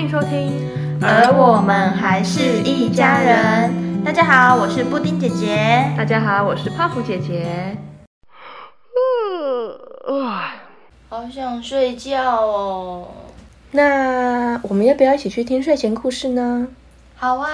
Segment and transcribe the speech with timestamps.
[0.00, 0.98] 欢迎收听。
[1.02, 4.02] 而我们还是一家人。
[4.02, 5.92] 大家好，我是布丁姐姐。
[5.94, 7.76] 大家好，我是泡芙姐姐。
[11.10, 13.08] 好想睡觉哦。
[13.72, 16.68] 那我们要不要一起去听睡前故事呢？
[17.16, 17.50] 好啊。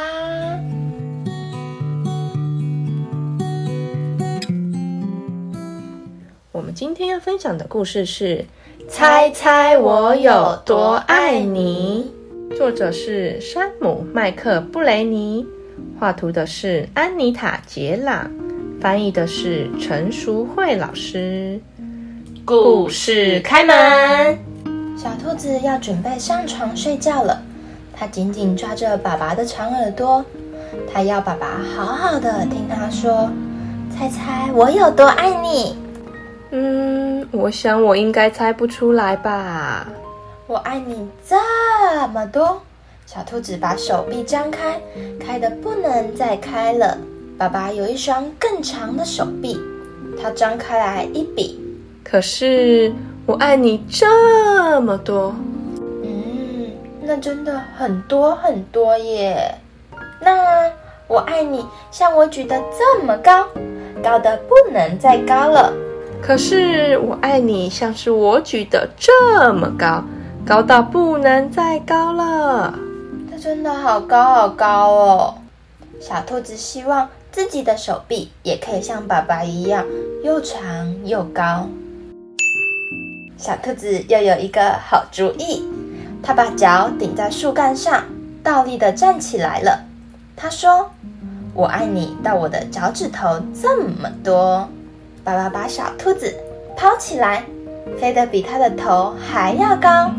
[6.52, 8.46] 我们今天要分享的故事是
[8.88, 12.12] 《猜猜我有多爱你》，
[12.54, 15.44] 作者是山姆·麦克布雷尼，
[15.98, 18.30] 画图的是安妮塔·杰朗，
[18.80, 21.60] 翻译的是陈淑慧老师。
[22.44, 24.38] 故事开门。
[24.96, 27.42] 小兔子要准备上床睡觉了，
[27.92, 30.24] 它紧紧抓着爸爸的长耳朵，
[30.92, 33.28] 它要爸爸好好的听它说
[33.90, 35.76] ：“猜猜我有多爱你。”
[36.52, 39.88] 嗯，我想我应该猜不出来吧。
[40.48, 41.36] 我爱你这
[42.08, 42.62] 么多。
[43.04, 44.80] 小兔子把手臂张开，
[45.18, 46.96] 开的不能再开了。
[47.36, 49.60] 爸爸有一双更长的手臂，
[50.22, 51.60] 它张开来一比。
[52.04, 52.92] 可是
[53.26, 55.34] 我爱你这么多。
[56.04, 56.70] 嗯，
[57.02, 59.52] 那真的很多很多耶。
[60.20, 60.70] 那
[61.08, 63.48] 我爱你像我举得这么高，
[64.00, 65.72] 高的不能再高了。
[66.22, 70.02] 可是我爱你，像是我举得这么高，
[70.46, 72.72] 高到不能再高了。
[73.28, 75.34] 它真的好高好高哦！
[76.00, 79.84] 小兔子希望自己的手臂也可以像爸爸一样
[80.22, 81.66] 又长又高。
[83.36, 85.68] 小兔子又有一个好主意，
[86.22, 88.04] 它把脚顶在树干上，
[88.44, 89.84] 倒立的站起来了。
[90.36, 90.88] 它说
[91.54, 94.68] ：“我爱你到我的脚趾头这么多。”
[95.24, 96.32] 爸爸把小兔子
[96.76, 97.44] 抛起来，
[97.98, 100.12] 飞得比它的头还要高。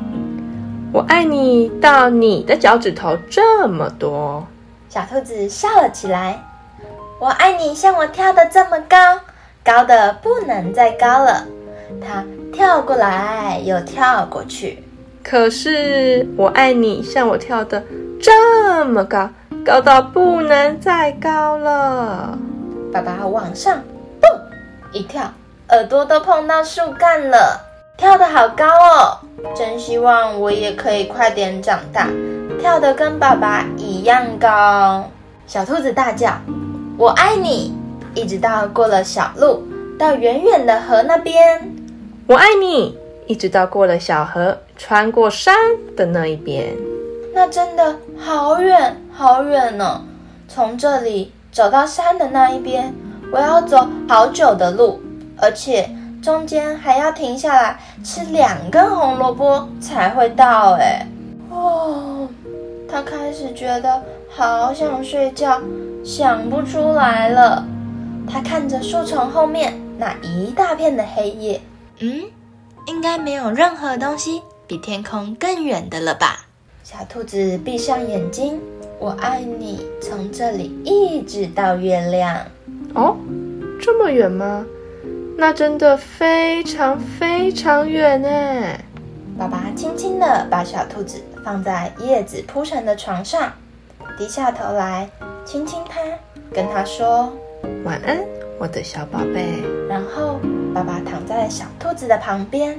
[0.94, 4.46] 我爱你到你的脚趾头这么多。
[4.90, 6.42] 小兔子笑了起来。
[7.20, 8.98] 我爱你像我跳的这么高，
[9.64, 11.46] 高的不能再高了。
[12.02, 14.84] 它跳过来又跳过去。
[15.24, 17.84] 可是我爱你像我跳的
[18.22, 19.30] 这么高，
[19.66, 22.38] 高到不能再高了。
[22.94, 23.82] 爸爸往上
[24.22, 24.32] 蹦。
[24.94, 25.30] 一跳，
[25.70, 27.60] 耳朵都碰到树干了，
[27.98, 29.20] 跳得好高哦！
[29.56, 32.10] 真希望我也可以快点长大，
[32.60, 35.10] 跳得跟爸爸一样高。
[35.46, 36.32] 小兔子大叫
[36.98, 37.74] ：“我爱你！”
[38.16, 39.64] 一直到过了小路，
[39.98, 41.76] 到远远的河那边。
[42.28, 42.98] 我爱你！
[43.28, 45.56] 一直到过了小河，穿过山
[45.96, 46.76] 的那一边。
[47.34, 50.02] 那真的好远好远呢！
[50.48, 52.94] 从这里走到山的那一边。
[53.32, 55.02] 我要走好久的路，
[55.38, 55.90] 而且
[56.28, 60.74] 中间还要停下来吃两根红萝卜才会到。
[60.74, 61.08] 哎，
[61.50, 62.28] 哦，
[62.86, 65.62] 他开始觉得好想睡觉，
[66.04, 67.66] 想不出来了。
[68.30, 71.62] 他看着树丛后面那一大片的黑夜，
[72.00, 72.24] 嗯，
[72.88, 76.46] 应该没有任何东西比天空更远的了吧？
[76.84, 78.60] 小兔子闭上眼睛，
[79.00, 82.38] 我爱你，从这里一直到月亮。
[82.96, 83.16] 哦，
[83.82, 84.66] 这么远吗？
[85.40, 88.28] 那真的非常非常远呢。
[89.38, 93.54] 爸爸轻轻地把小兔子放在叶子铺成的床上，
[94.18, 95.08] 低下头来
[95.46, 96.02] 亲亲它，
[96.52, 97.32] 跟它说
[97.84, 98.18] 晚安，
[98.58, 99.46] 我的小宝贝。
[99.88, 100.40] 然后
[100.74, 102.76] 爸爸躺在小兔子的旁边，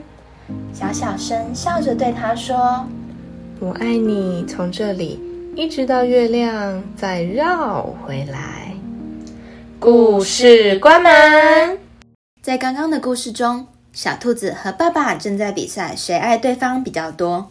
[0.73, 2.85] 小小声笑着对它说
[3.61, 5.23] ：“我爱你，从这里
[5.55, 8.73] 一直到月亮，再绕回来。”
[9.79, 11.88] 故事关门。
[12.49, 17.51] 在刚刚的故事中，小兔子和爸爸正在比赛谁爱对方比较多。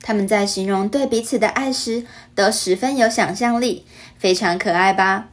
[0.00, 3.84] 他们在形容对彼此的爱时，都十分有想象力，
[4.16, 5.28] 非常可爱吧？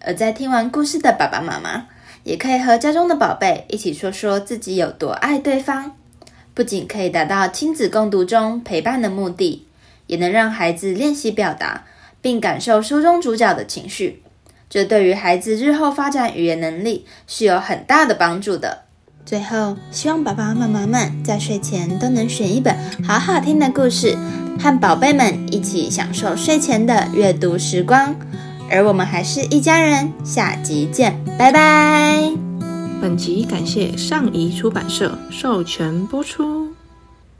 [0.00, 1.88] 而在听完故事的爸爸妈妈，
[2.24, 5.94] 也可以和家中的宝贝一起说说自己有多爱对方。
[6.54, 9.66] 不仅可以达到亲子共读中陪伴的目的，
[10.06, 11.84] 也能让孩子练习表达，
[12.22, 14.22] 并感受书中主角的情绪。
[14.68, 18.82] 这对于孩子日后发展语言能力是有很大的帮助的。
[19.24, 24.16] 最后，希望爸爸妈妈们在睡前都能选一本好好听的故事，
[24.60, 28.14] 和宝贝们一起享受睡前的阅读时光。
[28.70, 32.30] 而我们还是一家人，下集见，拜拜。
[33.00, 36.55] 本集感谢上仪出版社授权播出。